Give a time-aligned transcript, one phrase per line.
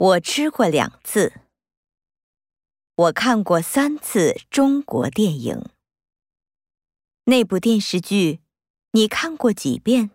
[0.00, 1.42] 我吃过两次。
[2.94, 5.66] 我看过三次中国电影。
[7.24, 8.40] 那部电视剧
[8.92, 10.10] 你看过几遍？